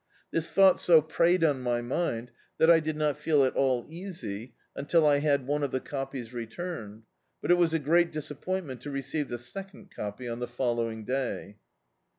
This 0.31 0.47
thought 0.47 0.79
so 0.79 0.99
preyed 0.99 1.43
on 1.43 1.61
my 1.61 1.83
mind 1.83 2.31
that 2.57 2.71
I 2.71 2.79
did 2.79 2.95
not 2.97 3.19
fee] 3.19 3.39
at 3.43 3.55
all 3.55 3.85
easy 3.87 4.55
until 4.75 5.05
I 5.05 5.19
had 5.19 5.45
one 5.45 5.61
of 5.61 5.69
the 5.69 5.79
copies 5.79 6.33
returned; 6.33 7.03
but 7.39 7.51
it 7.51 7.57
was 7.59 7.75
a 7.75 7.77
great 7.77 8.11
disappointment 8.11 8.81
to 8.81 8.89
re 8.89 9.03
ceive 9.03 9.29
the 9.29 9.37
second 9.37 9.91
copy 9.95 10.27
on 10.27 10.39
the 10.39 10.47
following 10.47 11.05
day. 11.05 11.57